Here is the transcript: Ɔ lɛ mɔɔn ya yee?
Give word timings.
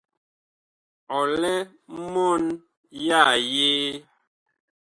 Ɔ 1.17 1.19
lɛ 1.41 1.53
mɔɔn 2.11 2.43
ya 3.05 3.21
yee? 3.53 3.89